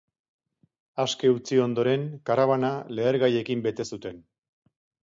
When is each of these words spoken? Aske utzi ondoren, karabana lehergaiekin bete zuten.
Aske 1.03 1.31
utzi 1.35 1.61
ondoren, 1.67 2.09
karabana 2.31 2.73
lehergaiekin 2.97 3.65
bete 3.69 3.89
zuten. 3.93 4.23